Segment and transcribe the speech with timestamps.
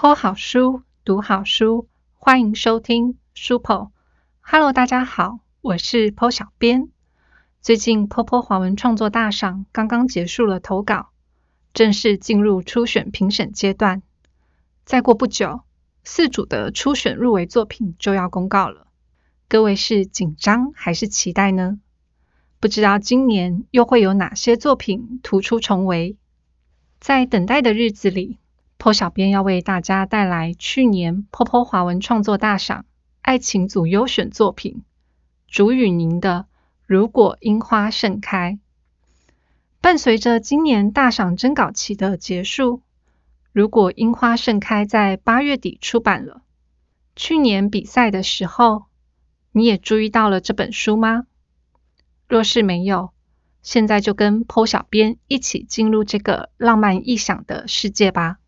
[0.00, 3.90] 剖好书，读好书，欢迎收听书剖。
[4.40, 6.90] Hello，大家好，我是剖小编。
[7.60, 11.08] 最近剖剖华文创作大赏刚刚结束了投稿，
[11.74, 14.02] 正式进入初选评审阶段。
[14.84, 15.62] 再过不久，
[16.04, 18.86] 四组的初选入围作品就要公告了。
[19.48, 21.80] 各位是紧张还是期待呢？
[22.60, 26.16] 不知道今年又会有哪些作品突出重围？
[27.00, 28.38] 在等待的日子里。
[28.78, 32.86] 坡小编要为大家带来去年坡坡华文创作大赏
[33.20, 34.84] 爱情组优选作品
[35.48, 36.46] 竹雨宁的
[36.86, 38.52] 《如果樱花盛开》。
[39.80, 42.78] 伴随着今年大赏征稿期的结束，
[43.52, 46.42] 《如果樱花盛开》在八月底出版了。
[47.16, 48.84] 去年比赛的时候，
[49.50, 51.26] 你也注意到了这本书吗？
[52.28, 53.10] 若是没有，
[53.60, 58.38] 现在就跟坡小编一起进入这个浪漫异想的世界吧。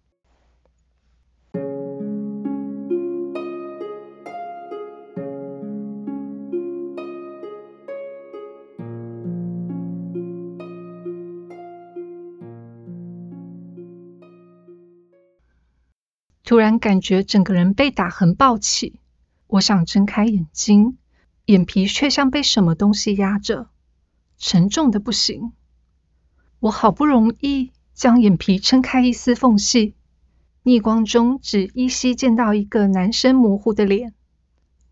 [16.51, 18.99] 突然感觉整个人被打横抱起，
[19.47, 20.99] 我想睁开眼睛，
[21.45, 23.69] 眼皮却像被什么东西压着，
[24.37, 25.53] 沉重的不行。
[26.59, 29.95] 我好不容易将眼皮撑开一丝缝隙，
[30.65, 34.13] 逆光中只依稀见到一个男生模糊的脸，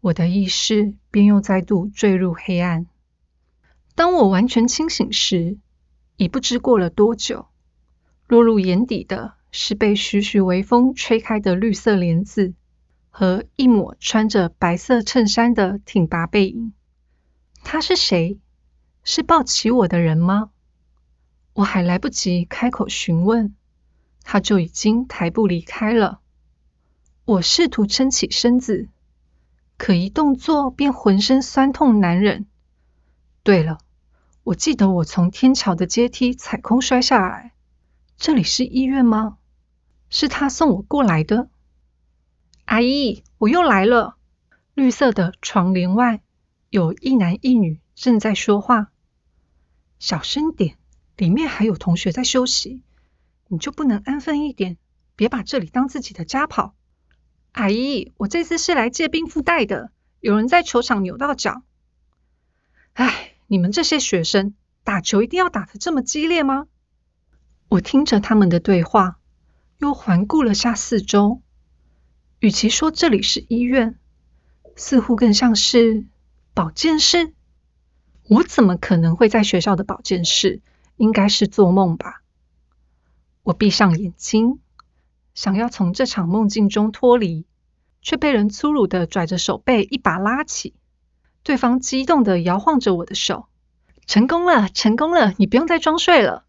[0.00, 2.86] 我的意识便又再度坠入黑暗。
[3.96, 5.58] 当我完全清醒时，
[6.16, 7.46] 已不知过了多久，
[8.28, 9.37] 落入眼底的。
[9.50, 12.54] 是被徐徐微风吹开的绿色帘子，
[13.10, 16.72] 和一抹穿着白色衬衫的挺拔背影。
[17.64, 18.38] 他是谁？
[19.04, 20.50] 是抱起我的人吗？
[21.54, 23.54] 我还来不及开口询问，
[24.22, 26.20] 他就已经抬步离开了。
[27.24, 28.88] 我试图撑起身子，
[29.76, 32.46] 可一动作便浑身酸痛难忍。
[33.42, 33.78] 对了，
[34.44, 37.52] 我记得我从天桥的阶梯踩空摔下来。
[38.18, 39.37] 这里是医院吗？
[40.10, 41.48] 是他送我过来的，
[42.64, 44.16] 阿姨，我又来了。
[44.74, 46.22] 绿色的床帘外
[46.70, 48.92] 有一男一女正在说话，
[49.98, 50.76] 小声点，
[51.16, 52.82] 里面还有同学在休息。
[53.48, 54.76] 你就不能安分一点，
[55.16, 56.74] 别把这里当自己的家跑。
[57.52, 61.62] 阿姨，我这次是来借冰敷袋的，有人在球场扭到脚。
[62.92, 64.54] 哎，你们这些学生
[64.84, 66.66] 打球一定要打得这么激烈吗？
[67.68, 69.17] 我听着他们的对话。
[69.78, 71.40] 又环顾了下四周，
[72.40, 73.96] 与其说这里是医院，
[74.74, 76.04] 似乎更像是
[76.52, 77.32] 保健室。
[78.28, 80.60] 我怎么可能会在学校的保健室？
[80.96, 82.22] 应该是做梦吧。
[83.44, 84.58] 我闭上眼睛，
[85.32, 87.46] 想要从这场梦境中脱离，
[88.02, 90.74] 却被人粗鲁的拽着手背一把拉起。
[91.44, 93.46] 对方激动的摇晃着我的手
[94.06, 95.34] ：“成功了，成功了！
[95.38, 96.44] 你不用再装睡了。”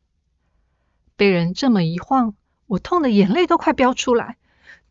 [1.16, 2.34] 被人这么一晃。
[2.69, 4.38] 我痛的眼泪都快飙出来，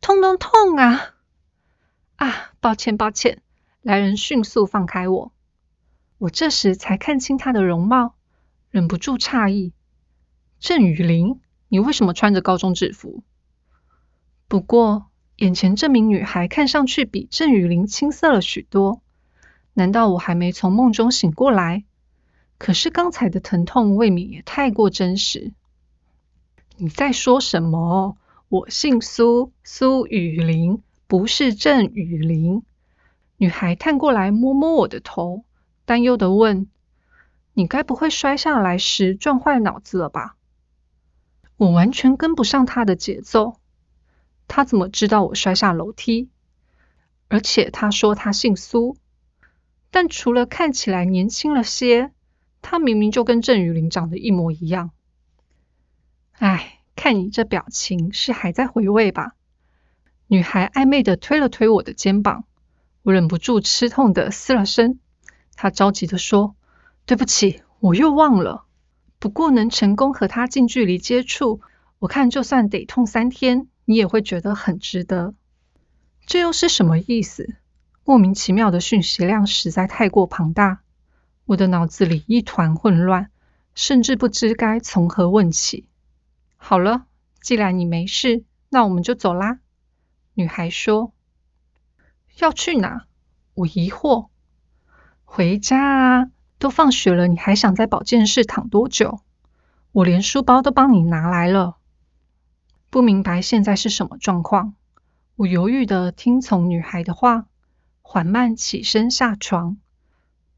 [0.01, 1.15] 痛痛痛啊！
[2.17, 3.41] 啊，抱歉抱歉，
[3.83, 5.33] 来人迅速放开我。
[6.19, 8.17] 我这时才看清她的容貌，
[8.73, 9.73] 忍不住诧异：
[10.59, 13.23] 郑雨玲，你为什么穿着高中制服？
[14.49, 15.07] 不过
[15.37, 19.03] 眼前这名女孩看上去比郑雨玲青涩了许多，
[19.75, 21.85] 难道我还没从梦中醒过来？
[22.59, 25.53] 可是刚才的疼痛未免也太过真实。
[26.81, 28.17] 你在说什么？
[28.49, 32.63] 我姓苏，苏雨林，不是郑雨林。
[33.37, 35.43] 女孩探过来摸摸我的头，
[35.85, 36.69] 担忧的问
[37.53, 40.37] ：“你该不会摔下来时撞坏脑子了吧？”
[41.59, 43.57] 我完全跟不上她的节奏。
[44.47, 46.29] 她怎么知道我摔下楼梯？
[47.27, 48.97] 而且她说她姓苏，
[49.91, 52.13] 但除了看起来年轻了些，
[52.63, 54.93] 她明明就跟郑雨林长得一模一样。
[56.39, 59.33] 哎，看你这表情，是还在回味吧？
[60.29, 62.45] 女孩暧昧的推了推我的肩膀，
[63.03, 65.01] 我忍不住吃痛的嘶了声。
[65.57, 66.55] 她着急的说
[67.07, 68.65] ：“对不起，我又忘了。
[69.19, 71.61] 不过能成功和他近距离接触，
[71.99, 75.35] 我看就算得痛三天，你也会觉得很值得。”
[76.25, 77.57] 这又是什么意思？
[78.05, 80.83] 莫名其妙的讯息量实在太过庞大，
[81.47, 83.31] 我的脑子里一团混乱，
[83.75, 85.88] 甚至不知该从何问起。
[86.59, 87.07] 好了，
[87.41, 89.61] 既然你没事，那我们就走啦。
[90.35, 91.15] 女孩说
[92.39, 93.07] ：“要去哪？”
[93.55, 94.29] 我疑惑。
[95.25, 99.21] 回家啊，都放学了，你还想在保健室躺多久？
[99.93, 101.79] 我连书包都帮你拿来了。
[102.91, 104.75] 不明白现在是什么状况。
[105.37, 107.47] 我犹豫的听从女孩的话，
[108.03, 109.79] 缓慢起身下床。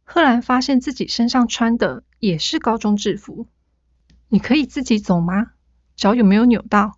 [0.03, 3.46] 赫然发现自己身上穿的也是高中制服。
[4.29, 5.53] 你可以自己走吗？
[6.00, 6.97] 脚有没有扭到？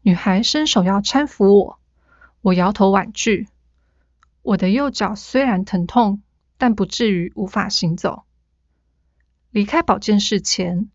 [0.00, 1.78] 女孩伸手要搀扶我，
[2.40, 3.48] 我摇头婉拒。
[4.40, 6.22] 我的右脚虽然疼痛，
[6.56, 8.24] 但不至于无法行走。
[9.50, 10.88] 离开保健室前，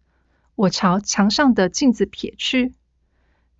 [0.56, 2.74] 我朝墙上的镜子瞥去，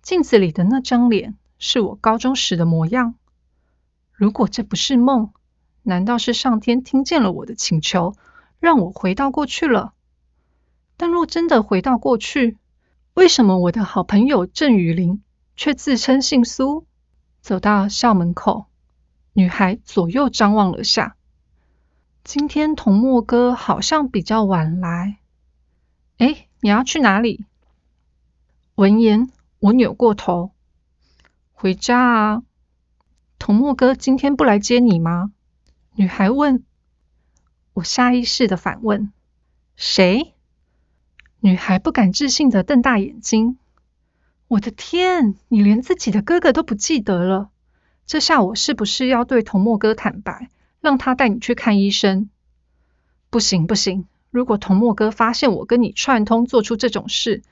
[0.02, 3.14] 镜子里的那张脸是我高中时的模样。
[4.10, 5.32] 如果这不是梦，
[5.84, 8.16] 难道是上天听见了我的请求，
[8.58, 9.94] 让我回到过去了？
[10.96, 12.58] 但若真的回到过去，
[13.14, 15.22] 为什么我的好朋友郑雨玲
[15.56, 16.86] 却自称姓苏？
[17.40, 18.66] 走到校门口，
[19.32, 21.16] 女孩左右张望了下。
[22.22, 25.18] 今天童墨哥好像比较晚来。
[26.18, 27.46] 哎，你要去哪里？
[28.74, 30.52] 闻言，我扭过头，
[31.52, 32.42] 回家啊。
[33.38, 35.32] 童墨哥今天不来接你吗？
[35.94, 36.62] 女孩问。
[37.72, 39.12] 我下意识的反问：
[39.76, 40.34] 谁？
[41.42, 43.56] 女孩不敢置信的瞪大眼睛。
[44.46, 47.50] 我的天，你连自己的哥哥都不记得了？
[48.04, 50.50] 这下我是不是要对童墨哥坦白？
[50.80, 52.28] 让他带你去看医生。
[53.30, 57.42] 不行不行，如果童墨哥发现我跟你串通做出这种事，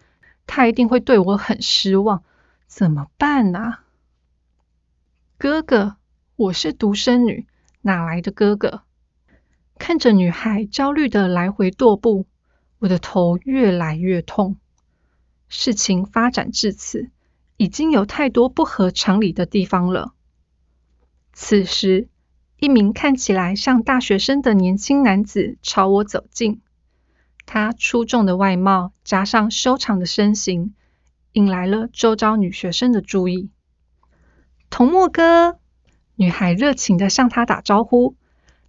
[0.46, 2.23] 他一定会对我很失望。
[2.67, 3.85] 怎么办啊？
[5.38, 5.96] 哥哥，
[6.37, 7.46] 我是独生女，
[7.81, 8.82] 哪来的哥哥？
[9.79, 12.26] 看着女孩焦虑的来回踱步，
[12.78, 14.56] 我的头越来越痛。
[15.48, 17.10] 事情发展至此，
[17.56, 20.14] 已经有太多不合常理的地方了。
[21.32, 22.08] 此时。
[22.60, 26.60] 一名看起来像大学生的年轻男子朝我走近，
[27.46, 30.75] 他出众的外貌加上修长的身形，
[31.30, 33.50] 引来了周遭女学生的注意。
[34.70, 35.60] 童墨哥，
[36.16, 38.16] 女孩热情的向他打招呼：“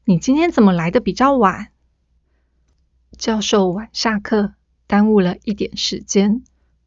[0.05, 1.69] 你今天怎么来的比较晚？”
[3.19, 4.53] 教授晚下课，
[4.87, 6.41] 耽误了一点时间。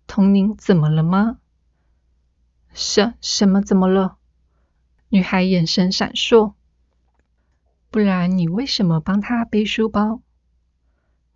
[0.06, 1.36] 童宁怎么了吗？
[2.72, 4.16] 什什么怎么了？
[5.10, 6.54] 女孩眼神闪烁。
[7.90, 10.22] 不然你为什么帮他背书包？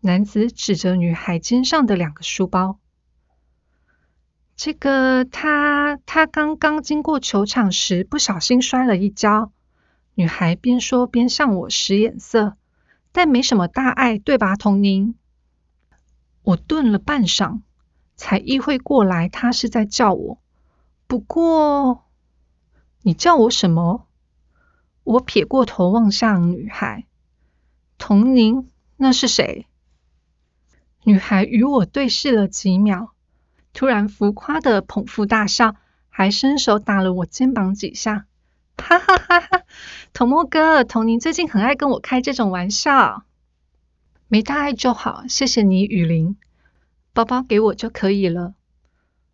[0.00, 2.78] 男子指着女孩肩上的两个书包。
[4.56, 9.52] 这个他他刚刚经过球场时不小心摔了一跤。
[10.14, 12.56] 女孩边说边向我使眼色，
[13.16, 15.14] 但没什么大碍，对吧，童宁？
[16.42, 17.62] 我顿了半晌，
[18.14, 20.38] 才意会过来，他是在叫我。
[21.06, 22.04] 不过，
[23.00, 24.06] 你叫我什么？
[25.02, 27.06] 我撇过头望向女孩，
[27.96, 28.68] 童宁，
[28.98, 29.66] 那是谁？
[31.02, 33.14] 女孩与我对视了几秒，
[33.72, 35.74] 突然浮夸的捧腹大笑，
[36.10, 38.26] 还伸手打了我肩膀几下，
[38.76, 39.62] 哈哈哈哈！
[40.12, 43.25] 童墨哥，童宁最近很爱跟我开这种玩笑，
[44.28, 46.37] 没大碍就好，谢谢你，雨林，
[47.12, 48.55] 包包给我就可以了。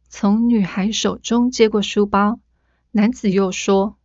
[0.09, 2.39] 从女孩手中接过书包，
[2.91, 3.97] 男子又说。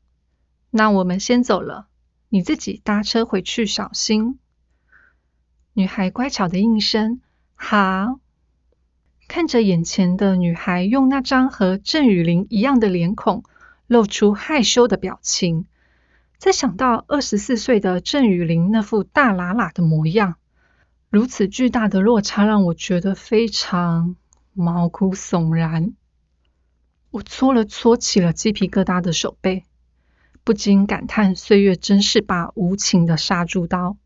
[0.69, 1.87] 那我们先走了，
[2.29, 4.37] 你自己搭车回去，小心。
[5.73, 7.21] 女孩乖巧的应声
[7.55, 8.19] ：“好。”
[9.29, 13.43] 看着眼前的女孩用那张和郑雨林一样的脸孔，
[13.87, 15.65] 露出害羞的表情，
[16.37, 20.35] 再想到二十四岁的郑雨玲那副大喇喇的模样，
[21.09, 24.15] 如此巨大的落差让我觉得非常
[24.53, 25.93] 毛骨悚然。
[27.11, 29.63] 我搓了搓起了鸡皮疙瘩的手背。
[30.43, 33.97] 不禁感叹：岁月真是把无情的杀猪刀。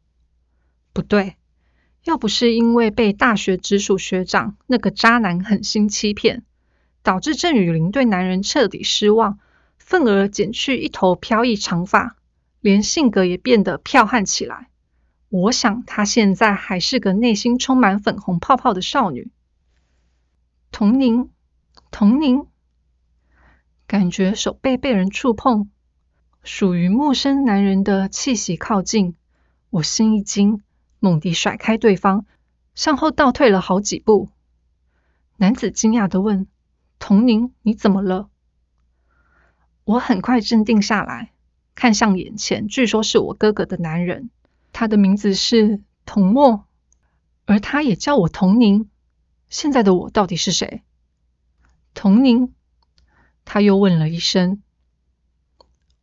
[0.91, 1.35] 不对，
[2.03, 6.43] 要不是因为被大学直属学长那个渣男狠心欺骗，
[7.03, 9.37] 导致郑雨林对男人彻底失望，
[9.91, 12.15] 份额剪去一头飘逸长发，
[12.61, 14.69] 连性格也变得剽悍起来。
[15.27, 19.29] 我想，她现在还是个内心充满粉红泡泡的少女。
[20.71, 21.29] 童宁，
[21.91, 22.47] 童宁，
[23.85, 25.69] 感觉手背被人触碰。
[26.41, 29.17] 属于陌生男人的气息靠近，
[29.71, 30.63] 我心一惊，
[30.99, 32.25] 猛地甩开对方，
[32.75, 34.29] 向后倒退了好几步。
[35.35, 36.47] 男子惊讶的问
[36.97, 38.29] ：“童宁，你怎么了？”
[39.91, 41.33] 我很快镇定下来，
[41.75, 44.29] 看向眼前，据说是我哥哥的男人，
[44.71, 46.63] 他的名字是童墨，
[47.45, 48.89] 而他也叫我童宁。
[49.49, 50.81] 现在的我到底是谁？
[51.93, 52.53] 童宁，
[53.43, 54.63] 他又问了一声。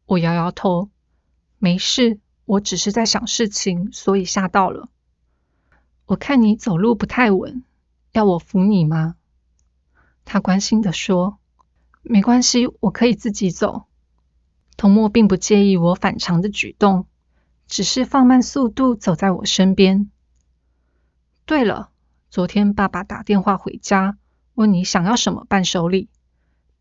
[0.05, 0.91] 我摇摇头，
[1.59, 4.91] 没事，我只是在想事情，所以吓到了。
[6.05, 7.65] 我看你走路不太稳，
[8.13, 9.17] 要我扶你吗？
[10.27, 11.39] 他关心的说
[12.03, 13.85] ：“没关系，我可以自己走。”
[14.77, 17.07] 童墨并不介意我反常的举动，
[17.67, 20.11] 只是放慢速度走在我身边。
[21.45, 21.91] 对了，
[22.31, 24.19] 昨天爸爸打电话回家，
[24.55, 26.09] 问你想要什么伴手礼，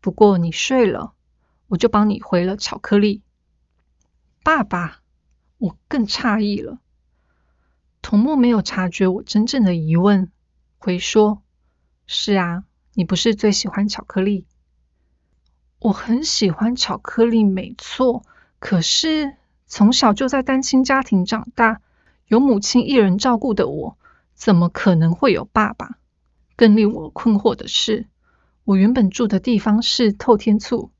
[0.00, 1.14] 不过你睡了，
[1.66, 3.22] 我就帮你回了巧克力。
[4.44, 5.00] 爸爸，
[5.58, 6.78] 我更诧异了。
[8.00, 10.30] 童墨没有察觉我真正的疑问，
[10.78, 11.42] 回说
[12.06, 14.46] ：“是啊，你不是最喜欢巧克力？
[15.80, 18.24] 我很喜欢巧克力，没错。
[18.58, 19.34] 可是
[19.66, 21.80] 从小就在单亲家庭长大，
[22.26, 23.96] 有母亲一人照顾的我。”
[24.38, 25.98] 怎么可能会有爸爸？
[26.54, 28.06] 更令我困惑的是，
[28.62, 30.92] 我原本住的地方是透天厝，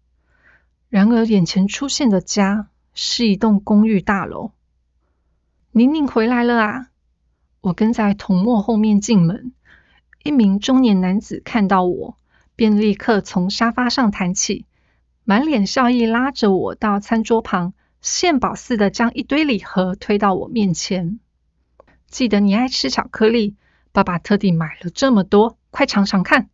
[0.88, 4.50] 然而眼前出现的家是一栋公寓大楼。
[5.70, 6.88] 宁宁回来了啊！
[7.61, 9.52] 我跟在童默后面进门，
[10.25, 12.16] 一名中年男子看到我，
[12.56, 14.66] 便立刻从沙发上弹起，
[15.28, 21.20] 满脸笑意，拉着我到餐桌旁，献宝似的将一堆礼盒推到我面前。
[22.06, 23.54] 记得你爱吃巧克力，
[23.92, 26.49] 爸爸特地买了这么多，快尝尝看。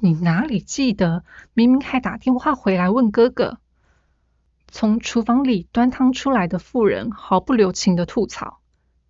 [0.00, 1.24] 你哪里记得？
[1.54, 3.58] 明明还打电话回来问哥哥。
[4.70, 8.58] 从厨房里端汤出来的妇人毫不留情的吐槽：“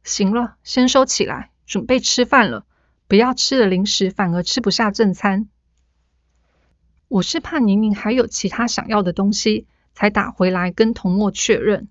[0.04, 2.64] 行了，先收起来，准备吃饭了。
[3.08, 5.48] 不要吃了零食，反而吃不下正餐。”
[7.08, 11.88] 我是怕宁宁还有其他想要的东西，才打回来跟童墨确认。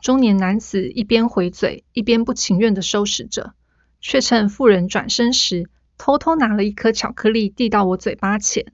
[0.00, 3.54] 中年男子一边回嘴，一边不情愿的收拾着，
[4.00, 8.72] 却趁妇人转身时，偷偷拿了一颗巧克力递到我嘴巴前。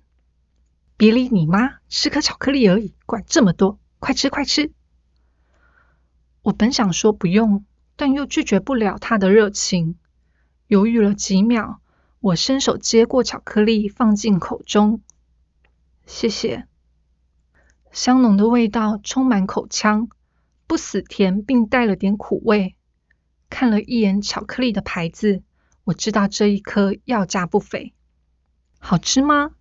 [0.97, 4.71] 别理你妈，吃颗巧克力而已，管这么多，快吃快吃！
[6.42, 7.64] 我本想说不用，
[7.97, 9.97] 但又拒绝不了他的热情。
[10.69, 11.80] 犹豫了几秒，
[12.21, 15.00] 我伸手接过巧克力，放进口中。
[16.12, 16.67] 谢谢，
[17.93, 20.09] 香浓的味道充满口腔。
[20.67, 22.75] 不死甜，并带了点苦味。
[23.49, 25.45] 看了一眼巧克力的牌子，
[25.85, 27.95] 我知道这一颗要价不菲。
[28.81, 29.52] 好吃吗？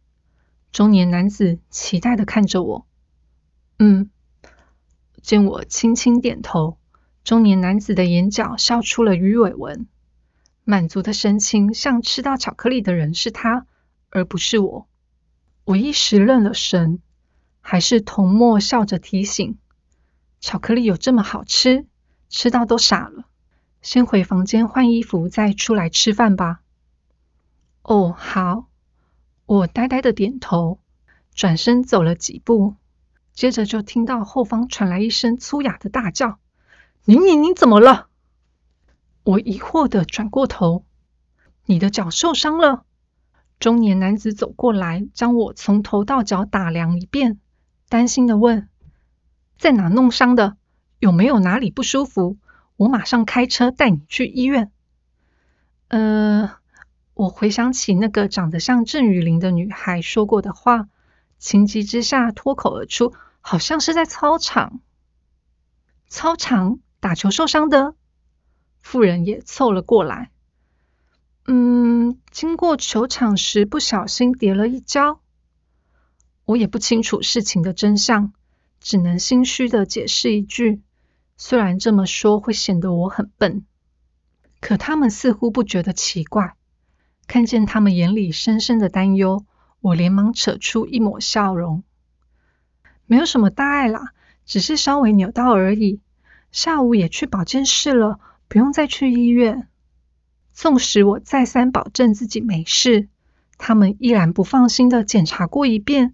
[0.72, 2.88] 中年男子期待的看着我。
[3.77, 4.10] 嗯。
[5.22, 6.79] 见我轻轻点头，
[7.24, 9.88] 中年男子的眼角笑出了鱼尾纹，
[10.63, 13.68] 满足的神情，像吃到巧克力的人是他，
[14.10, 14.88] 而不是我。
[15.70, 17.00] 我一时愣了神，
[17.62, 19.60] 还是童默笑着提醒。
[20.42, 21.86] 巧克力有这么好吃，
[22.28, 23.26] 吃到都傻了。
[23.84, 26.62] 先回房间换衣服，再出来吃饭吧。
[27.84, 28.66] 哦，好。
[29.46, 30.80] 我呆呆的点头，
[31.36, 32.74] 转身走了几步，
[33.34, 36.40] 接着就听到后方传来一声粗哑的大叫
[37.06, 38.08] ：“宁宁，你怎么了？”
[39.22, 40.84] 我疑惑的转过头
[41.68, 42.86] ：“你的脚受伤了？”
[43.60, 47.39] 中年男子走过来，将我从头到脚打量一遍，
[47.89, 48.70] 担心的问。
[49.58, 50.56] 在哪弄伤的？
[51.00, 52.38] 有没有哪里不舒服？
[52.78, 54.72] 我马上开车带你去医院。
[55.89, 56.51] 呃，
[57.13, 60.88] 我回想起那个长得像郑雨玲的女孩说过的话，
[61.38, 64.80] 情急之下脱口而出，好像是在操场。
[66.08, 67.96] 操场打球受伤的
[68.80, 70.32] 妇人也凑了过来。
[71.51, 75.20] 嗯，经过球场时不小心跌了一跤。
[76.46, 78.34] 我也不清楚事情的真相。
[78.79, 80.82] 只能心虚的解释一句，
[81.38, 83.65] 虽然这么说会显得我很笨，
[84.62, 86.53] 可他们似乎不觉得奇怪。
[87.27, 89.44] 看见他们眼里深深的担忧，
[89.82, 91.84] 我连忙扯出一抹笑容
[93.08, 94.13] ：“没有什么大碍啦，
[94.46, 96.00] 只是稍微扭到而已。
[96.51, 99.68] 下午也去保健室了，不用再去医院。”
[100.60, 103.08] 纵使我再三保证自己没事，
[103.58, 106.13] 他们依然不放心的检查过一遍，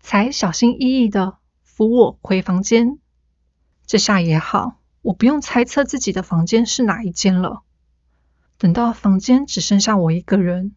[0.00, 1.38] 才小心翼翼的。
[1.64, 3.00] 扶我回房间，
[3.84, 7.62] 这下也好，我不用猜测自己的房间是哪一间了。
[8.56, 10.76] 等到房间只剩下我一个人，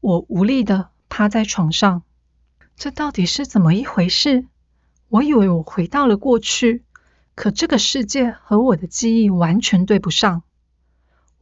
[0.00, 2.04] 我无力的趴在床上。
[2.74, 4.46] 这到底是怎么一回事？
[5.10, 6.84] 我以为我回到了过去，
[7.34, 10.42] 可这个世界和我的记忆完全对不上。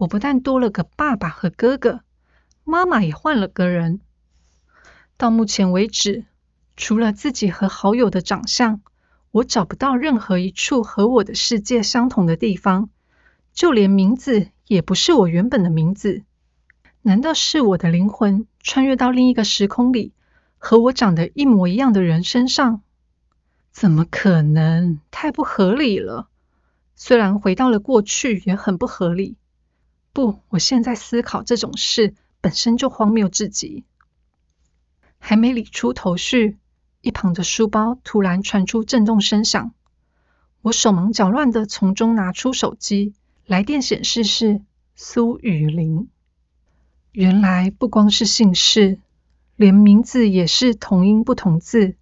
[0.04, 2.00] 我不但多了个爸爸和哥哥，
[2.62, 4.00] 妈妈也换了个人。
[5.16, 6.26] 到目前为止，
[6.76, 8.82] 除了自己和好友的长相。
[9.30, 12.90] 我找不到任何一处和我的世界相同的地方，
[13.52, 16.22] 就连名字也不是我原本的名字。
[17.02, 20.12] 难道是我的灵魂穿越到另一个时空里，
[20.58, 22.82] 和我长得一模一样的人身上？
[23.72, 25.00] 怎么可能？
[25.10, 26.28] 太不合理了！
[26.94, 29.36] 虽然回到了过去也很不合理。
[30.14, 33.84] 不，我现在思考这种事本身就荒谬至极。
[35.18, 36.56] 还没理出头绪。
[37.00, 39.74] 一旁的书包突然传出震动声响，
[40.62, 43.12] 我手忙脚乱的从中拿出手机，
[43.44, 44.62] 来电显示是
[44.94, 46.08] 苏雨玲。
[47.12, 49.00] 原来不光是姓氏，
[49.56, 51.96] 连名字也是同音不同字。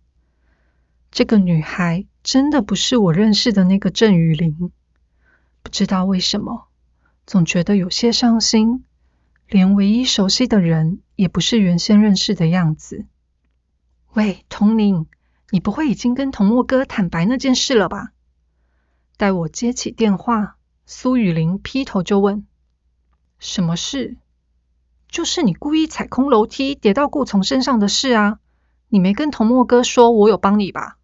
[1.10, 4.70] 这个女孩真的不是我认识的那个郑雨玲。
[5.64, 6.68] 不知道为什么，
[7.26, 8.84] 总觉得有些伤心。
[9.48, 13.04] 连唯一熟悉的人也不是原先认识的样子。
[14.14, 15.06] 喂，童宁，
[15.50, 18.12] 你不会已经跟童墨哥坦白那件事了吧？
[19.18, 22.46] 待我接起电话，苏雨林劈头就问
[23.38, 24.16] ：“什么事？
[25.06, 28.38] 就是你故意踩空楼梯跌到顾从身上的事啊！
[28.88, 30.96] 你没跟童墨哥说，我有帮你吧？”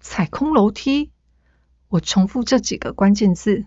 [0.00, 1.10] 踩空楼梯，
[1.88, 3.66] 我重复这几个关键字。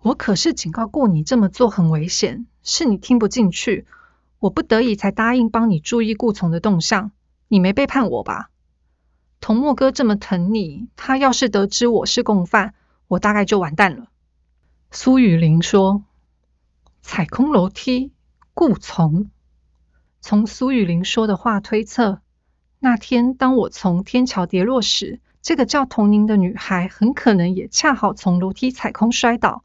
[0.00, 3.86] 我可是警告过你这么做很危险，是你听不进去。
[4.38, 7.10] 我不得已才答应帮你注意顾从的动向，
[7.48, 8.50] 你没背叛我吧？
[9.40, 12.74] 童墨哥这么疼你，他要是得知我是共犯，
[13.08, 14.06] 我大概就完蛋了。
[14.90, 16.04] 苏雨林说
[17.02, 18.12] ：“踩空楼梯，
[18.54, 19.30] 顾从。”
[20.20, 22.20] 从苏雨林说的话推测，
[22.78, 29.64] 那天当我从天桥跌落时，这个叫童宁的女孩很可能也恰好从楼梯踩空摔倒，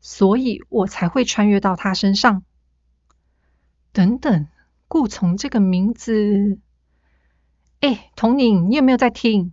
[0.00, 2.42] 所以我才会穿越到他身上。
[3.92, 4.46] 等等，
[4.86, 6.58] 顾从这个名字，
[7.80, 9.52] 哎，童宁，你有没有在听？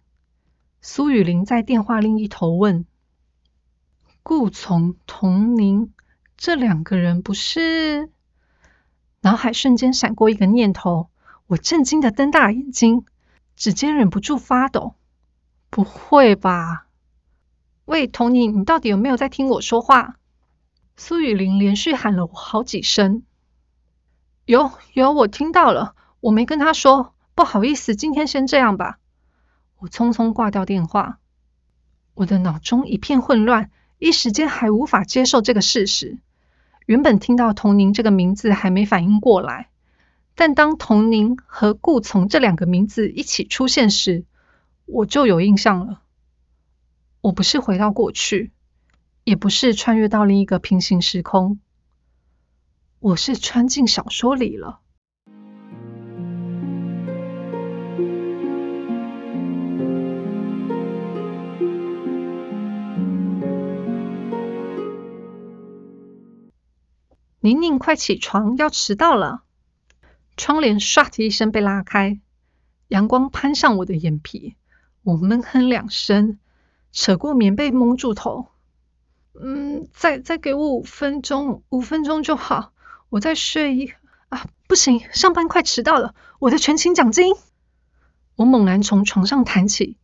[0.81, 2.85] 苏雨林在电话另一头问。
[4.21, 5.93] 顾从、童宁
[6.37, 8.09] 这两个人不是？
[9.21, 11.09] 脑海瞬间闪过一个念头，
[11.47, 13.05] 我震惊的瞪大眼睛，
[13.55, 14.95] 指尖忍不住发抖。
[15.71, 16.87] 不会吧？
[17.85, 20.17] 喂，童宁，你到底有没有在听我说话？
[20.97, 23.23] 苏雨林连续喊了我好几声。
[24.45, 28.99] 有有，我听到了，我没跟他说，不好意思，今天先这样吧。
[29.77, 31.19] 我匆匆挂掉电话，
[32.13, 36.17] 我的脑中一片混乱，一时间还无法接受这个事实。
[36.85, 39.67] 原本听到童宁这个名字还没反应过来，
[40.33, 44.23] 但当童宁和顾从这两个名字一起出现时，
[44.85, 46.01] 我就有印象了。
[47.19, 48.51] 我不是回到过去，
[49.25, 51.59] 也不是穿越到另一个平行时空。
[52.99, 54.81] 我是穿进小说里了。
[67.39, 69.41] 宁宁，快起床，要迟到了。
[70.37, 72.19] 窗帘唰的一声被拉开，
[72.89, 74.55] 阳光攀上我的眼皮，
[75.01, 76.37] 我闷哼两声，
[76.91, 78.49] 扯过棉被蒙住头。
[79.39, 82.71] 嗯，再再给我五分钟，五分钟就好。
[83.09, 83.91] 我再睡一
[84.29, 87.33] 啊，不行，上班快迟到了，我的全勤奖金。
[88.35, 89.97] 我猛然从床上弹起，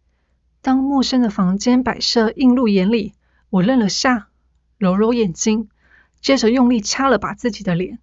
[0.61, 3.13] 当陌生的房间摆设映入眼里，
[3.49, 4.29] 我愣了下，
[4.77, 5.69] 揉揉眼睛，
[6.21, 7.99] 接着用力掐了把自己的脸，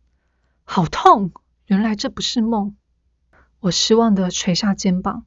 [0.64, 1.32] 好痛！
[1.66, 2.74] 原来这不是梦。
[3.60, 5.24] 我失望的垂下肩膀，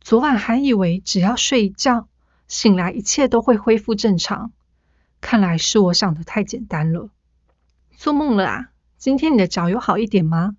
[0.00, 2.08] 昨晚还以为只要睡一觉，
[2.46, 4.52] 醒来一切都会恢复正常，
[5.22, 7.08] 看来是我想的太简单了，
[7.96, 8.72] 做梦了啊！
[8.98, 10.56] 今天你的脚有好一点吗？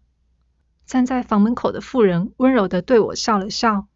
[0.86, 3.88] 站在房门口的妇人温柔的对我笑了笑。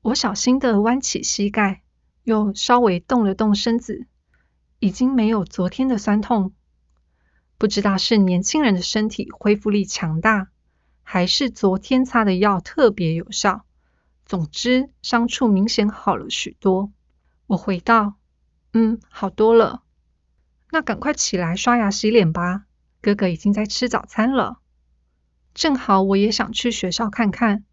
[0.00, 1.82] 我小心的弯起膝盖，
[2.24, 4.06] 又稍微动了动身子，
[4.80, 6.52] 已经没有昨天的酸痛。
[7.58, 10.48] 不知道是年轻人的身体恢复力强大，
[11.02, 13.66] 还是昨天擦的药特别有效。
[14.24, 16.90] 总之，伤处明显好了许多。
[17.46, 18.14] 我回道
[18.72, 19.82] ：“嗯，好多了。
[20.70, 22.66] 那赶快起来刷牙洗脸吧。”
[23.02, 24.58] 哥哥已经在吃早餐了，
[25.54, 27.64] 正好我也想去学校看看，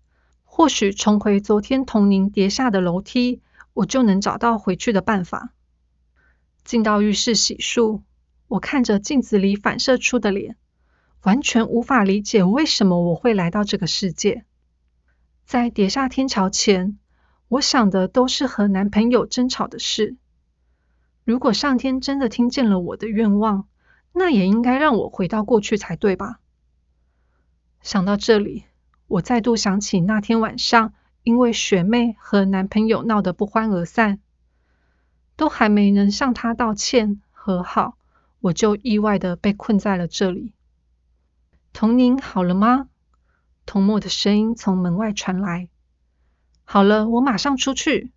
[0.45, 3.41] 或许重回昨天童宁跌下的楼梯，
[3.73, 5.53] 我就能找到回去的办法。
[6.63, 8.03] 进到浴室洗漱，
[8.47, 10.55] 我看着镜子里反射出的脸，
[11.23, 14.45] 完全无法理解为什么我会来到这个世界。
[15.45, 16.97] 在跌下天桥前，
[17.49, 20.15] 我想的都是和男朋友争吵的事。
[21.27, 23.67] 如果上天真的听见了我的愿望，
[24.13, 26.39] 那也应该让我回到过去才对吧？
[27.81, 28.63] 想到这里，
[29.07, 34.19] 我再度想起那天晚上，因为学妹和男朋友闹得不欢而散，
[35.35, 37.97] 都还没能向他道歉和好，
[38.39, 40.53] 我就意外的被困在了这里。
[41.73, 42.87] 童宁好了吗？
[43.65, 45.67] 童墨的声音从门外传来。
[46.63, 48.13] 好了，我马上出去。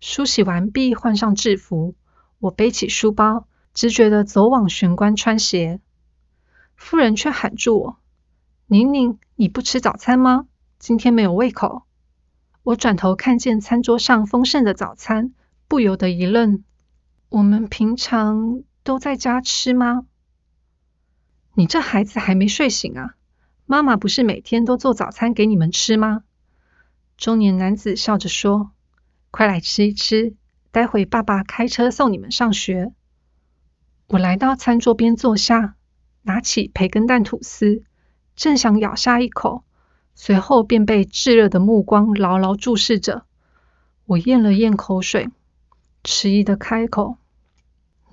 [0.00, 1.96] 梳洗完毕，换上制服，
[2.38, 3.46] 我背起书包。
[3.74, 5.78] 直觉的走往玄关穿鞋，
[6.74, 7.98] 夫人却喊住我
[8.66, 10.48] ：“宁宁，你不吃早餐吗？
[10.80, 11.84] 今天没有胃口。
[12.64, 15.32] 我转头看见餐桌上丰盛的早餐，
[15.68, 16.64] 不由得一愣。
[17.28, 20.06] 我们平常都在家吃吗？
[21.54, 23.14] 你这孩子还没睡醒啊？
[23.64, 26.24] 妈妈不是每天都做早餐给你们吃吗？
[27.16, 28.72] 中年男子笑着说
[29.30, 30.34] ：“快来吃一吃，
[30.70, 32.92] 待会爸爸开车送你们上学。”
[34.08, 35.76] 我来到餐桌边坐下，
[36.22, 37.82] 拿起培根蛋吐司，
[38.36, 39.64] 正想咬下一口，
[40.14, 43.24] 随后便被炙热的目光牢牢注视着。
[44.06, 45.28] 我咽了咽口水。
[46.04, 47.18] 迟疑的开口：“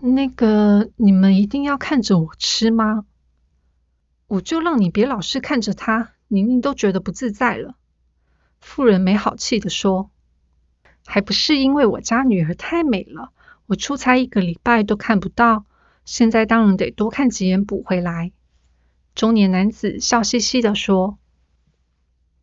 [0.01, 3.05] 那个，你们一定要看着我吃吗？
[4.27, 7.75] 我就让你别老是看着他，宁宁都觉得不自在了。”
[8.59, 10.09] 妇人没好气的说
[11.05, 13.31] ：“还不是因为我家女儿太美了，
[13.67, 15.65] 我出差一个礼拜都看不到，
[16.03, 18.31] 现在当然得多看几眼补回来。”
[19.15, 21.17] 中年男子笑嘻嘻的说：“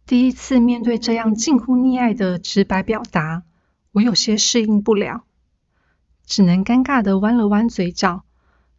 [0.06, 3.42] 第一次面对这样近乎溺爱的直白表达，
[3.92, 5.24] 我有些适应不了。”
[6.24, 8.24] 只能尴尬的弯了弯嘴角，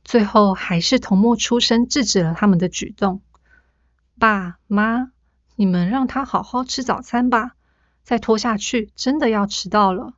[0.03, 3.21] 最后还是童默出声制止了他们的举动。
[4.17, 5.11] 爸妈，
[5.55, 7.55] 你们让他好好吃早餐吧，
[8.03, 10.13] 再拖下去真的要迟到了。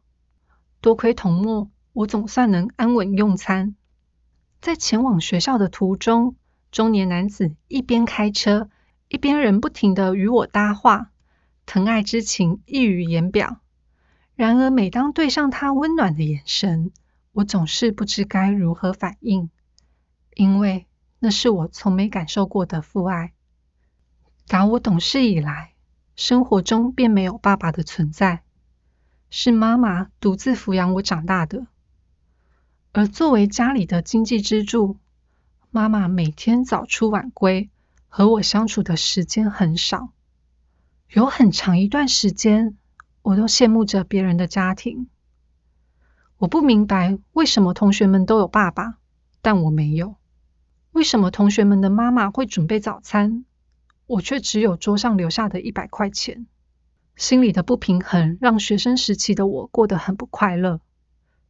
[0.82, 3.76] 多亏童默，我总算能安稳用餐。
[4.60, 6.36] 在前往学校的途中，
[6.72, 8.70] 中年男子一边开车，
[9.08, 11.12] 一边仍不停的与我搭话，
[11.66, 13.60] 疼爱之情溢于言表。
[14.36, 16.92] 然而，每当对上他温暖的眼神，
[17.32, 19.50] 我总是不知该如何反应，
[20.34, 20.88] 因为
[21.20, 23.34] 那是我从没感受过的父爱。
[24.48, 25.75] 打我懂事以来，
[26.16, 28.44] 生活中便没有爸爸的存在，
[29.30, 31.68] 是妈妈独自抚养我长大的。
[32.94, 34.98] 而作为家里的经济支柱，
[35.72, 37.70] 妈妈每天早出晚归，
[38.08, 40.10] 和我相处的时间很少。
[41.10, 42.78] 有很长一段时间，
[43.22, 45.10] 我都羡慕着别人的家庭。
[46.38, 49.00] 我不明白为什么同学们都有爸爸，
[49.42, 50.16] 但我没有。
[50.94, 53.44] 为什么同学们的妈妈会准备早餐，
[54.08, 56.48] 我却只有桌上留下的一百块钱？
[57.16, 60.82] 心里的不平衡让学生时期的我过得很不快乐。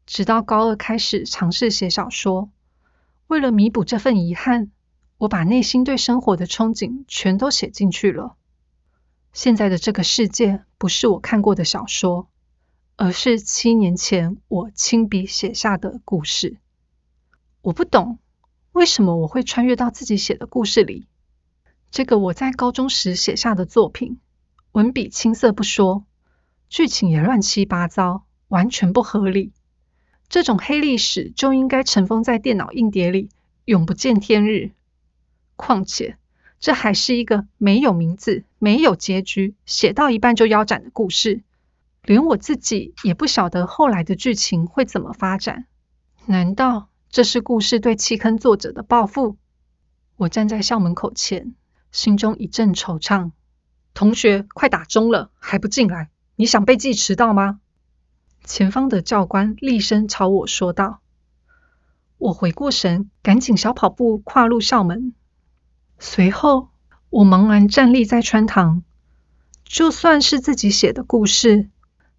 [0.05, 2.49] 直到高二开始尝试写小说，
[3.27, 4.71] 为了弥补这份遗憾，
[5.17, 8.35] 我把内心对生活的憧憬全都写进去了。
[9.33, 12.29] 现在的这个世界不是我看过的小说。
[12.97, 16.55] 而是七年前我亲笔写下的故事。
[17.61, 18.19] 我不懂
[18.71, 21.05] 为什么我会穿越到自己写的故事里。
[21.95, 24.19] 这个我在高中时写下的作品，
[24.73, 26.03] 文笔青涩不说，
[26.67, 29.53] 剧情也乱七八糟，完全不合理。
[30.27, 33.29] 这种黑历史就应该尘封在电脑硬碟里，
[33.63, 34.71] 永不见天日。
[35.55, 36.17] 况且，
[36.59, 41.43] 这还是一个没有名字、没有结局、写到一半就腰斩的故事。
[42.03, 45.65] 连我自己也不晓得后来的剧情会怎么发展。
[46.25, 49.37] 难道这是故事对弃坑作者的报复？
[50.17, 51.55] 我站在校门口前，
[51.95, 53.31] 心中一阵惆怅。
[53.93, 56.09] 同学，快打钟了，还不进来？
[56.35, 57.61] 你想被记迟到吗？
[58.43, 60.99] 前方的教官厉声朝我说道。
[62.17, 65.13] 我回过神，赶紧小跑步跨入校门。
[65.97, 66.67] 随后，
[67.09, 68.83] 我茫然站立在穿堂。
[69.63, 71.69] 就算是自己写的故事。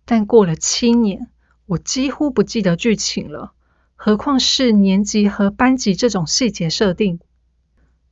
[0.07, 1.29] 但过了七年，
[1.67, 3.53] 我几乎不记得剧情了，
[3.95, 7.21] 何况是年级和班级这种细节设定。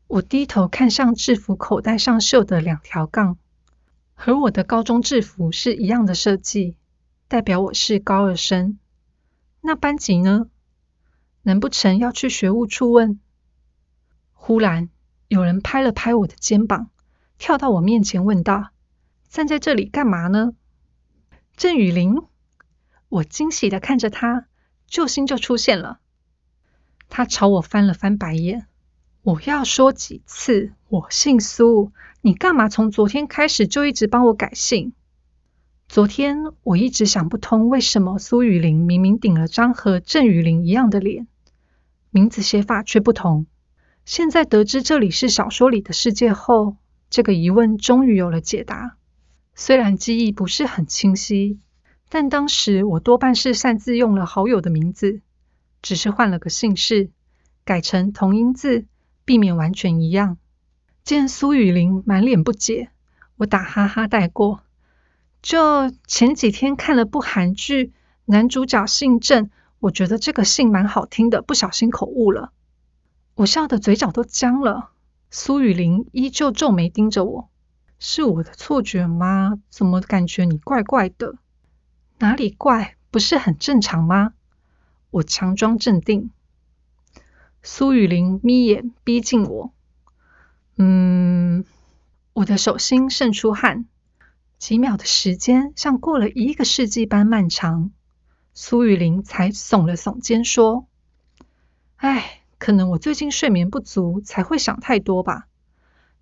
[0.07, 3.39] 我低头看向制服口袋上绣的两条杠，
[4.15, 6.77] 和我的高中制服是一样的设计，
[7.27, 8.79] 代表我是高二生。
[9.61, 10.47] 那班级呢？
[11.43, 13.19] 难不成要去学务处问？
[14.33, 14.91] 忽然
[15.29, 16.91] 有人拍了拍我的肩膀，
[17.39, 18.71] 跳到我面前问道
[19.29, 20.53] ：“站在这里干嘛呢？”
[21.57, 22.17] 郑雨林，
[23.09, 24.47] 我惊喜的看着他，
[24.87, 25.99] 救星就出现了。
[27.09, 28.67] 他朝我翻了翻白眼。
[29.25, 30.75] 我要说几次？
[30.91, 34.93] 我姓苏，你干嘛从昨天开始就一直帮我改姓？
[35.89, 41.27] 昨天我一直想不通，为什么苏雨林明明顶了张和郑雨林一样的脸，
[42.11, 43.47] 名字写法却不同。
[44.05, 46.77] 现在得知这里是小说里的世界后，
[47.09, 48.99] 这个疑问终于有了解答。
[49.55, 51.59] 虽然记忆不是很清晰，
[52.11, 55.23] 但当时我多半是擅自用了好友的名字，
[55.81, 57.09] 只是换了个姓氏，
[57.65, 58.85] 改成同音字，
[59.25, 60.39] 避免完全一样。
[61.03, 62.91] 见苏雨林满脸不解，
[63.37, 64.61] 我打哈哈带过。
[65.43, 67.93] 就前几天看了部韩剧，
[68.25, 72.53] 男主角姓郑，我觉得这个姓蛮好听的，不小心口误了。
[73.35, 74.91] 我笑得嘴角都僵了。
[75.31, 77.51] 苏雨林依旧皱眉盯着我。
[77.99, 79.61] 是我的错觉吗？
[79.71, 81.37] 怎么感觉你怪怪的？
[82.19, 82.97] 哪里怪？
[83.11, 84.33] 不是很正常吗？
[85.11, 86.31] 我强装镇定。
[87.67, 89.73] 苏雨林眯眼逼近我，
[90.77, 91.65] 嗯，
[92.35, 93.87] 我的手心渗出汗，
[94.59, 97.91] 几秒的时间像过了一个世纪般漫长。
[98.53, 100.87] 苏雨林才耸了耸肩说
[101.97, 105.47] ：“哎，可能我最近睡眠不足，才会想太多吧。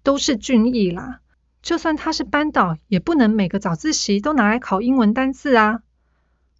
[0.04, 1.18] 都是俊逸啦。”
[1.60, 5.82] 就算他是班导，也不能每个早自习都拿来考英文单字啊！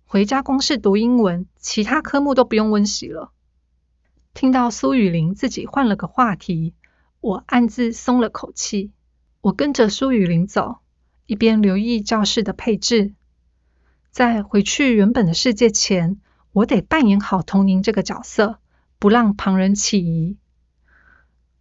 [0.06, 3.30] 回家光是读英文，其他科目都不用温习了。
[4.34, 6.74] 听到苏雨林自己换了个话题，
[7.20, 8.90] 我暗自松了口气。
[9.40, 10.78] 我跟着苏雨林走，
[11.26, 13.14] 一边留意教室的配置。
[14.10, 16.20] 在回去原本的世界前，
[16.52, 18.58] 我得扮演好童宁这个角色，
[18.98, 20.36] 不让旁人起疑。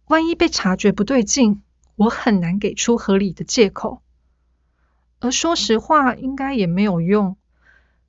[0.06, 1.62] 万一被察觉不对劲，
[1.96, 4.02] 我很难给出合理的借口，
[5.20, 7.36] 而说实话应该也没有用。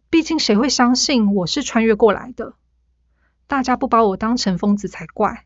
[0.10, 2.54] 毕竟谁会相信我是穿越过来的？
[3.47, 5.45] 大家不把我当成疯子才怪。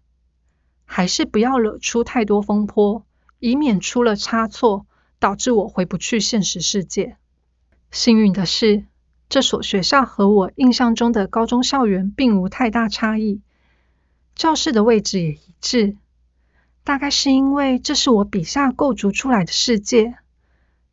[0.85, 3.05] 还是不要惹出太多风波，
[3.39, 4.85] 以免出了差错，
[5.19, 7.17] 导致我回不去现实世界。
[7.91, 8.85] 幸运的是，
[9.27, 13.41] 这所学校和我印象中的高中校园并无太大差异，
[14.33, 15.97] 教室的位置也一致。
[16.85, 20.15] 大概是因为这是我笔下构筑出来的世界。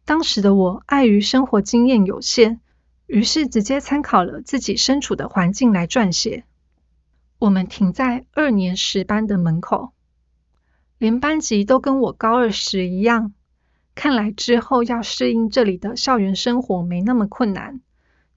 [0.04, 2.60] 当时的我碍于生活经验有限，
[3.06, 6.44] 于是直接参考了自己身处的环境来撰写。
[7.38, 9.92] 我们停在二年十班的门口，
[10.98, 13.34] 连班级都跟我高二时一样。
[13.94, 17.80] 看来之后要适应这里的校园生活没那么困难，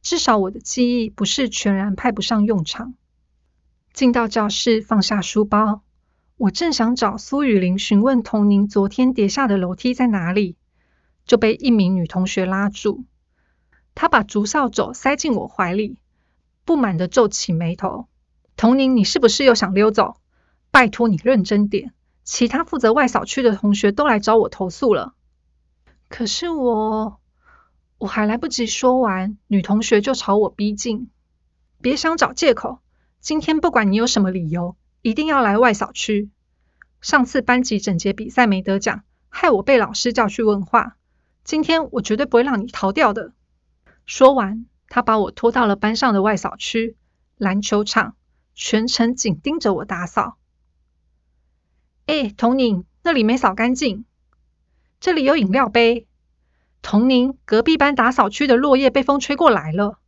[0.01, 2.93] 至少我的记忆不是全然派不上用场。
[3.93, 5.81] 进到教室，放下书包。
[6.37, 10.55] 我正想找苏雨林询问童宁昨天跌下的楼梯在哪里，
[11.25, 13.05] 就被一名女同学拉住。
[13.95, 15.97] 她把竹扫帚塞进我怀里，
[16.63, 18.07] 不满的皱起眉头
[18.57, 20.17] ：“童宁，你是不是又想溜走？
[20.71, 21.93] 拜托你认真点！
[22.25, 25.13] 其他负责外扫区的同学都来找我投诉了。”
[26.09, 27.19] 可是我……
[27.99, 31.09] 我还来不及说完，女同学就朝我逼近
[31.81, 32.79] ：“别想找借口！
[33.19, 36.31] 今天不管你有什么理由。”一定要来外扫区。
[36.99, 40.97] 上次班级整洁比赛没得奖，害我被老师叫去问话。
[41.45, 43.31] 今天我绝对不会让你逃掉的。
[44.05, 46.97] 说完，他把我拖到了班上的外扫区
[47.37, 48.15] 篮球场，
[48.57, 50.35] 全程紧盯着我打扫。
[52.07, 54.03] 哎，童宁，那里没扫干净。
[54.99, 56.07] 这里有饮料杯。
[56.81, 59.99] 童宁，隔壁班打扫区的落叶被风吹过来了。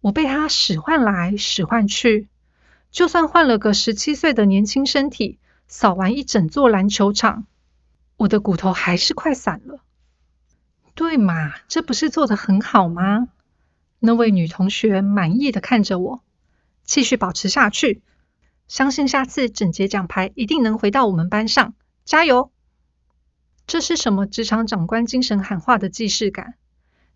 [0.00, 2.28] 我被他使唤来使唤去。
[2.92, 7.46] 就算换了个十七岁的年轻身体，扫完一整座篮球场，
[8.16, 9.80] 我的骨头还是快散了。
[10.94, 13.28] 对嘛，这不是做的很好吗？
[13.98, 16.22] 那位女同学满意的看着我，
[16.92, 18.02] 继续保持下去，
[18.68, 21.72] 相信下次整洁奖牌一定能回到我们班上，
[22.04, 22.52] 加油！
[23.66, 26.52] 这是什么职场长官精神喊话的既视感？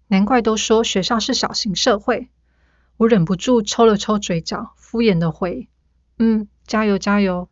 [0.07, 2.31] 难怪都说学校是小型社会。
[2.97, 5.69] 我忍不住抽了抽嘴角，敷衍的回
[6.19, 7.51] ：“嗯，加油加油。”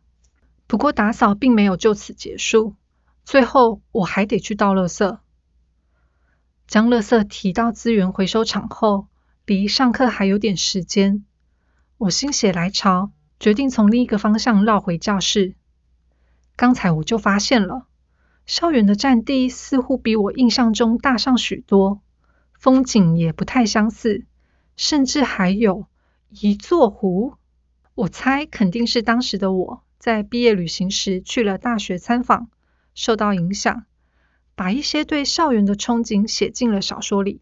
[0.65, 2.73] 不过打扫并没有就此结束，
[3.23, 5.19] 最后我还得去倒垃圾。
[6.65, 9.09] 将垃圾提到资源回收场后，
[9.45, 11.23] 离上课还有点时间，
[11.97, 15.55] 我心血来潮，决定从另一个方向绕回教室。
[16.57, 17.87] 刚才我就发现了，
[18.45, 22.01] 校园的占地似乎比我印象中大上许多，
[22.59, 24.25] 风景也不太相似。
[24.75, 25.87] 甚至还有
[26.29, 27.35] 一座湖，
[27.93, 32.49] 我猜肯定是当时的我在毕业旅行时去了大学参访，
[32.93, 33.85] 受到影响，
[34.53, 37.39] 把一些对校园的憧憬写进了小说里。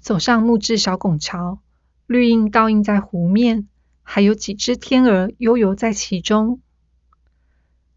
[0.00, 1.60] 走上木质小拱桥，
[2.06, 3.66] 绿荫倒映在湖面，
[4.04, 6.60] 还有几只天鹅悠游在其中。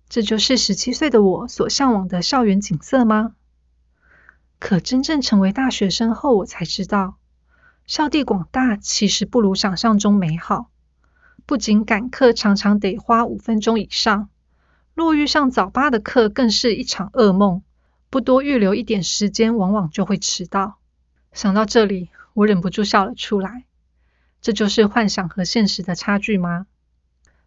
[0.08, 3.36] 这就是十七岁的我所向往的校园景色吗？
[4.58, 7.18] 可真正成为大学生后，我才知道。
[7.86, 10.72] 校地广大，其实不如想象中美好。
[11.46, 14.30] 不仅赶课常常得花五分钟以上，
[14.96, 17.62] 若遇上早八的课，更是一场噩梦。
[18.10, 20.80] 不多预留一点时间，往往就会迟到。
[21.32, 23.66] 想到这里，我忍不住笑了出来。
[24.42, 26.66] 这就是幻想和现实的差距吗？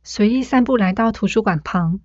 [0.03, 2.01] 随意散步来到图书馆旁，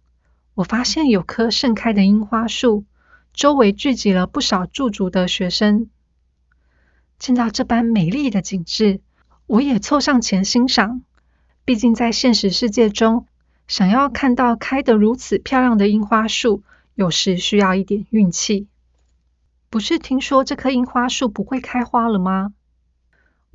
[0.54, 2.86] 我发现有棵盛开的樱花树，
[3.34, 5.90] 周围聚集了不少驻足的学生。
[7.20, 9.02] 见到这般美丽的景致，
[9.48, 11.02] 我也凑上前欣赏。
[11.66, 13.26] 毕竟在现实世界中，
[13.68, 16.64] 想要看到开得如此漂亮的樱花树，
[16.96, 18.68] 有时需要一点运气。
[19.70, 22.54] 不是听说这棵樱花树不会开花了吗？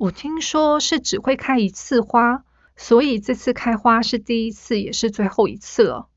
[0.03, 2.43] 我听说是只会开一次花，
[2.75, 6.09] 所以这次开花是第一次，也是最后一次了。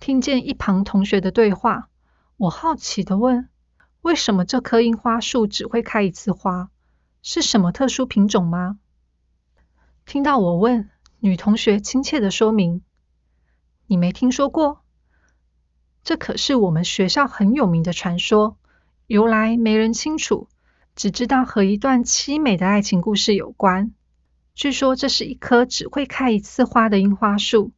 [0.00, 1.90] 听见一旁同学的对话，
[2.36, 3.48] 我好奇的问：
[4.00, 6.70] 为什么这棵樱花树只会开一次花？
[7.22, 8.80] 是什么特殊品种吗？
[10.04, 12.82] 听到我问，女同学亲切的说明：
[13.86, 14.82] 你没听说过？
[16.02, 18.56] 这可是我们学校很有名的传说，
[19.06, 20.48] 由来没人清楚，
[20.98, 23.92] 只知道和一段凄美的爱情故事有关。
[24.56, 27.70] 据说这是一棵只会开一次花的樱花树。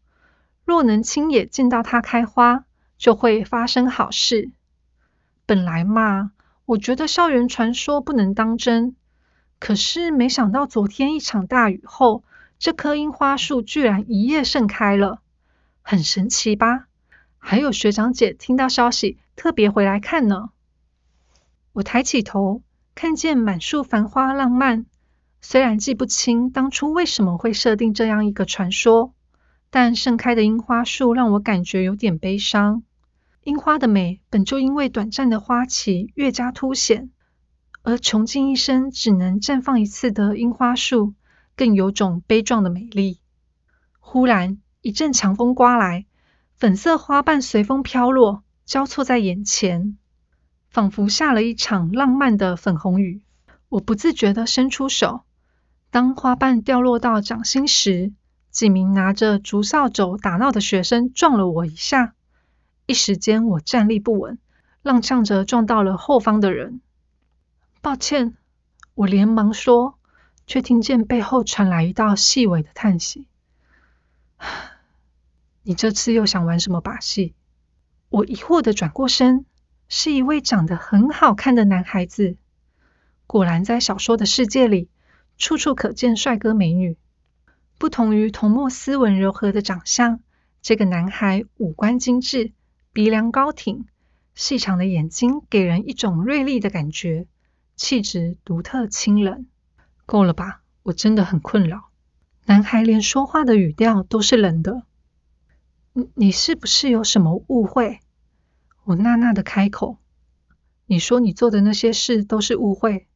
[0.64, 2.64] 若能亲眼见到它开花，
[2.96, 4.52] 就会发生好事。
[5.44, 6.33] 本来嘛，
[6.64, 8.96] 我觉得校园传说不能当真。
[9.59, 12.24] 可是没想到昨天一场大雨后，
[12.59, 15.20] 这棵樱花树居然一夜盛开了，
[15.83, 16.87] 很神奇吧？
[17.37, 20.48] 还有学长姐听到消息特别回来看呢。
[21.74, 22.62] 我抬起头，
[23.00, 24.84] 看见满树繁花浪漫。
[25.40, 29.14] 虽然记不清当初为什么会设定这样一个传说。
[29.70, 32.82] 但盛开的樱花树让我感觉有点悲伤。
[33.42, 37.08] 樱花的美本就因为短暂的花期越加凸显，
[37.80, 41.14] 而穷尽一生只能绽放一次的樱花树，
[41.56, 43.18] 更有种悲壮的美丽。
[43.98, 46.04] 忽然一阵强风刮来，
[46.58, 49.96] 粉色花瓣随风飘落，交错在眼前，
[50.70, 53.22] 仿佛下了一场浪漫的粉红雨。
[53.68, 55.22] 我不自觉地伸出手，
[55.90, 58.12] 当花瓣掉落到掌心时。
[58.50, 62.14] 几名拿着竹扫帚打闹的学生撞了我一下，
[62.87, 64.38] 一时间我站立不稳，
[64.83, 66.80] 踉跄着撞到了后方的人。
[67.80, 68.35] 抱歉，
[68.94, 69.94] 我连忙说，
[70.48, 73.26] 却听见背后传来一道细微的叹息。
[75.62, 77.35] 你这次又想玩什么把戏？
[78.09, 79.44] 我疑惑的转过身，
[79.92, 82.37] 是一位长得很好看的男孩子。
[83.26, 84.88] 果然，在小说的世界里，
[85.37, 86.96] 处处可见帅哥美女。
[87.76, 90.20] 不同于童墨斯文柔和的长相，
[90.62, 92.53] 这个男孩五官精致，
[92.92, 93.85] 鼻梁高挺，
[94.37, 97.26] 细长的眼睛给人一种锐利的感觉，
[97.74, 99.46] 气质独特清冷。
[100.07, 100.62] 够了吧？
[100.85, 101.88] 我真的很困扰。
[102.46, 104.85] 男孩连说话的语调都是冷的。
[105.92, 107.98] 你你是不是有什么误会？
[108.85, 109.99] 我纳纳的开口。
[110.87, 113.07] 你说你做的那些事都是误会。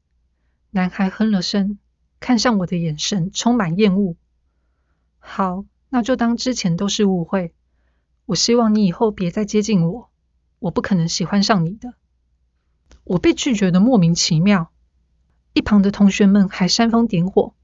[0.71, 1.79] 男孩哼了声，
[2.21, 4.17] 看向我的眼神充满厌恶。
[5.19, 7.55] 好，那就当之前都是误会。
[8.27, 10.11] 我希望你以后别再接近我，
[10.59, 11.95] 我不可能喜欢上你的。
[13.05, 14.71] 我被拒绝的莫名其妙，
[15.53, 17.55] 一旁的同学们还煽风点火。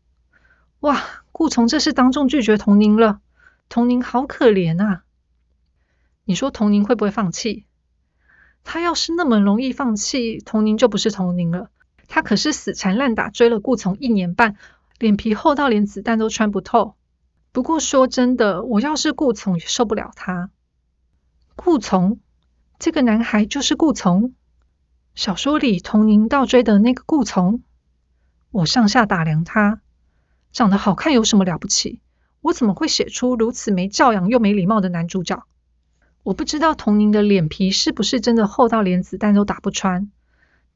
[0.80, 3.20] 哇，顾从这是当众拒绝童宁了，
[3.68, 5.04] 童宁好可怜啊！
[6.24, 7.66] 你说童宁会不会放弃？
[8.64, 11.70] 他要是那么容易放弃，童宁就不是童宁了。
[12.08, 14.56] 他可是死缠烂打追了顾从一年半，
[14.98, 16.94] 脸皮厚到连子弹都穿不透。
[17.52, 20.50] 不过说真的，我要是顾从也受不了他。
[21.56, 22.20] 顾从，
[22.78, 24.34] 这个男孩就是顾从，
[25.14, 27.62] 小说里童宁倒追的那个顾从。
[28.50, 29.80] 我上下打量他，
[30.52, 32.00] 长得好看有什么了不起？
[32.40, 35.44] 我怎么会写出如此没教养又没礼貌的男主角？
[36.30, 40.12] 我不知道童宁的脸皮是不是真的厚到连子弹都打不穿，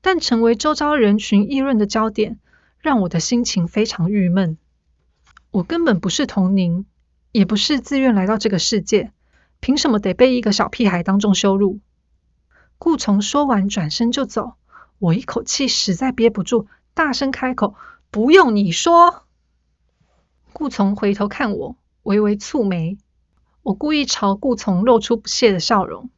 [0.01, 2.41] 但成为周遭人群议论的焦点，
[2.81, 4.59] 让我的心情非常郁闷。
[5.53, 6.87] 我根本不是童宁，
[7.31, 9.13] 也不是自愿来到这个世界，
[9.61, 11.79] 凭什么得被一个小屁孩当众羞辱？
[12.77, 14.55] 顾从说完，转身就走。
[14.99, 17.77] 我一口气实在憋不住，大声开口
[18.11, 19.23] ：“不用你说。”
[20.53, 22.99] 顾从回头看我，微微蹙眉。
[23.65, 26.11] 我故意朝顾从露出不屑的笑容：“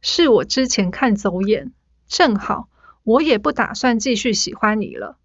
[0.00, 1.72] 是我之前看走眼，
[2.06, 2.68] 正好
[3.02, 5.18] 我也不打算继续喜欢你了。”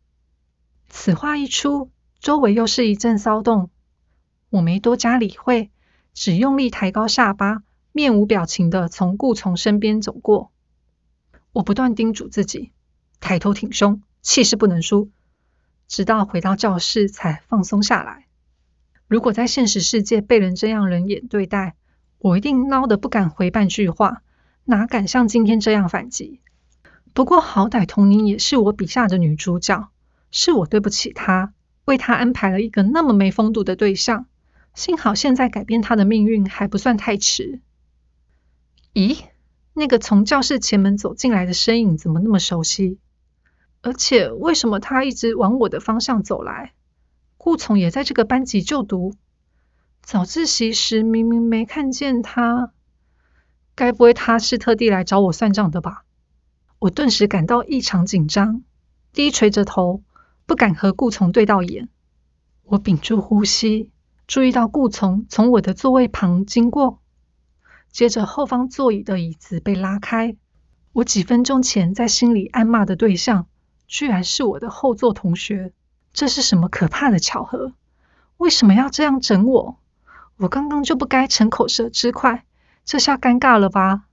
[0.89, 1.89] 此话一出。
[2.19, 3.69] 周围又是一阵骚动，
[4.49, 5.69] 我没多加理会，
[6.15, 7.61] 只用力抬高下巴，
[7.91, 10.51] 面无表情的从顾从身边走过。
[11.51, 12.71] 我不断叮嘱自己，
[13.19, 15.11] 抬头挺胸，气势不能输，
[15.87, 18.24] 直到回到教室才放松下来。
[19.07, 21.75] 如果在现实世界被人这样冷眼对待，
[22.17, 24.23] 我一定孬得不敢回半句话，
[24.63, 26.41] 哪敢像今天这样反击？
[27.13, 29.89] 不过好歹童宁也是我笔下的女主角，
[30.31, 31.53] 是我对不起她。
[31.85, 34.25] 为她安排了一个那么没风度的对象，
[34.73, 37.59] 幸好现在改变她的命运还不算太迟。
[38.95, 39.19] 咦，
[39.73, 42.97] 那个从教室前门走进来的身影怎么那么熟悉？
[43.81, 46.73] 而且为什么他一直往我的方向走来？
[47.45, 49.13] 顾从也在这个班级就读，
[50.01, 52.71] 早自习时明明没看见他。
[53.75, 56.05] 该不会他是特地来找我算账的吧？
[56.79, 58.63] 我顿时感到异常紧张，
[59.13, 60.01] 低垂着头，
[60.47, 61.87] 不敢和顾从对到眼。
[62.63, 63.91] 我屏住呼吸，
[64.25, 66.99] 注意到顾从从我的座位旁经过，
[67.91, 70.35] 接着后方座椅的椅子被拉开。
[70.93, 73.45] 我几分钟前在心里暗骂的对象，
[73.85, 75.73] 居然是我的后座同学。
[76.15, 77.73] 这是什么可怕的巧合？
[78.37, 79.77] 为什么要这样整我？
[80.37, 82.45] 我刚刚就不该逞口舌之快，
[82.85, 84.03] 这下尴尬了吧？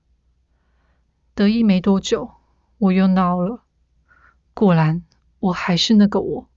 [1.33, 2.31] 得意没多久，
[2.77, 3.61] 我又孬了。
[4.53, 5.03] 果然，
[5.39, 6.49] 我还是那个我。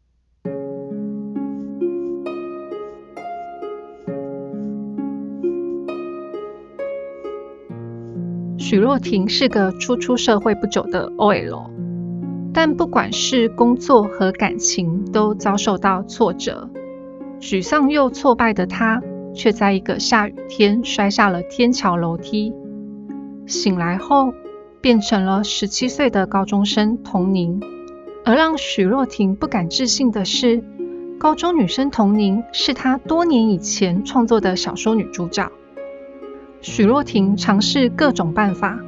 [8.58, 11.70] 许若婷是个初出社会不久的 OL，
[12.56, 16.70] 但不管是工作和感情都遭受到挫折，
[17.38, 19.02] 沮丧又挫败的她，
[19.34, 22.54] 却在一个下雨天摔下了天桥楼梯。
[23.46, 24.32] 醒来后，
[24.80, 27.60] 变成了十七岁的高中生童宁。
[28.24, 30.64] 而让许若婷不敢置信的是，
[31.18, 35.52] 高中女生童宁是她多年以前创作的小说女主角。
[36.62, 38.80] 许若婷尝试各种办法，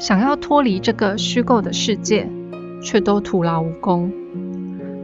[0.00, 2.28] 想要脱离这个虚构的世界，
[2.82, 4.12] 却都徒劳无功。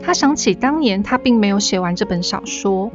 [0.01, 2.91] 她想起当年她并没有写完这本小说，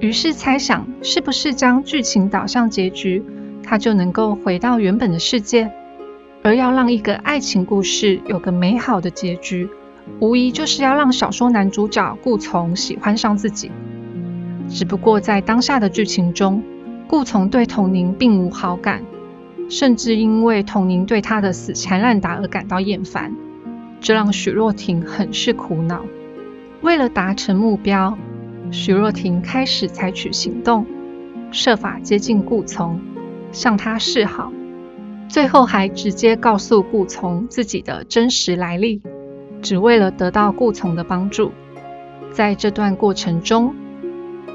[0.00, 3.22] 于是猜想是不是将剧情导向结局，
[3.62, 5.70] 她就能够回到原本的世界。
[6.44, 9.68] 而要让一个爱情故事有个美好的结局，
[10.18, 13.70] 无疑就是要让小说男主角顾从喜欢上自己。
[14.68, 16.60] 只不过在当下的剧情中，
[17.06, 19.04] 顾从对童宁并无好感，
[19.68, 23.32] 甚至因为童宁对他的死缠烂打而感到厌烦，
[24.02, 26.04] 这让许若婷很是苦恼。
[26.82, 28.18] 为了达成目标，
[28.70, 30.84] 许若婷开始采取行动，
[31.52, 33.00] 设法接近顾从，
[33.52, 34.52] 向他示好，
[35.28, 39.00] 最后还直接告诉顾从自己的真实来历，
[39.62, 41.52] 只为了得到顾从的帮助。
[42.32, 43.74] 在这段过程中，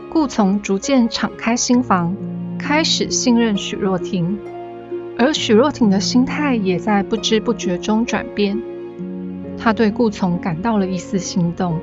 [0.09, 2.15] 顾从逐渐敞开心房。
[2.59, 4.39] 开始信任许若婷，
[5.15, 8.59] 而许若婷的心态也在不知不觉中转变。
[9.57, 11.79] 他对顾从感到了一丝心动。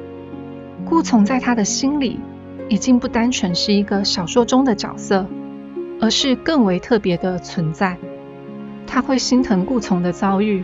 [0.84, 2.20] 顾从在他的心里
[2.68, 5.26] 已经不单纯是一个小说中的角色，
[6.00, 7.96] 而是更为特别的存在。
[8.86, 10.62] 他会心疼顾从的遭遇，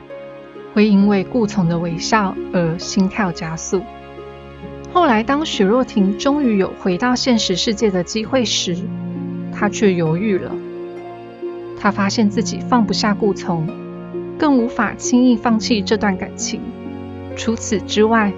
[0.74, 3.82] 会因为顾从的微笑而心跳加速。
[4.92, 8.76] 后来，当许若婷终于有回到现实世界的机会时，
[9.52, 10.52] 他却犹豫了。
[11.78, 13.66] 他发现自己放不下顾从，
[14.38, 16.60] 更无法轻易放弃这段感情。
[17.36, 18.32] 除此之外，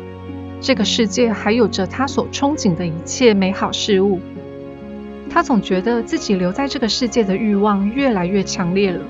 [0.60, 4.20] 这个世界还有着他所憧憬的一切美好事物。
[5.28, 9.00] 他总觉得自己留在这个世界的欲望越来越强烈了。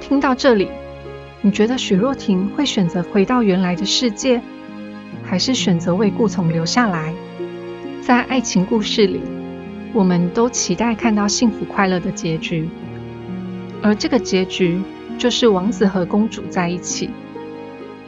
[0.00, 0.68] 听到这里，
[1.40, 4.42] 你觉得许若婷会选择回到原来的世界，
[5.22, 7.14] 还是选择为顾从留下来？
[8.02, 9.20] 在爱情故事里。
[9.94, 12.66] 我们都期待看到幸福快乐的结局，
[13.82, 14.80] 而这个结局
[15.18, 17.10] 就是王子和公主在一起。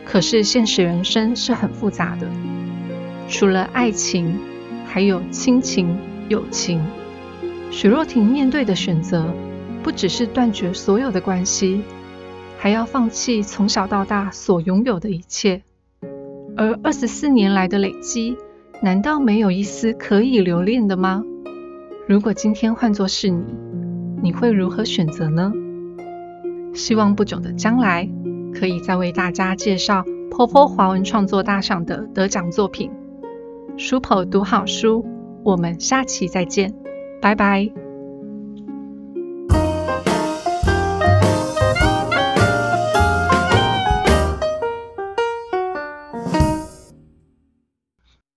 [0.04, 2.28] 可是现实人生是很复杂的，
[3.28, 4.38] 除了爱情，
[4.84, 5.96] 还有亲情、
[6.28, 6.80] 友情。
[7.70, 9.26] 许若婷面对的选择，
[9.82, 11.82] 不只是断绝所有的关系，
[12.58, 15.62] 还要放弃从小到大所拥有的一切。
[16.56, 18.36] 而二十四年来的累积，
[18.80, 21.24] 难道没有一丝可以留恋的吗？
[22.06, 23.42] 如果今天换作是你，
[24.22, 25.52] 你会如何选择呢？
[26.74, 28.08] 希望不久的将来，
[28.54, 32.90] 可以再为大家介绍坡坡华文创作大赏的得奖作品。
[33.76, 35.04] 书 p 读好书，
[35.42, 36.72] 我们下期再见，
[37.20, 37.83] 拜拜。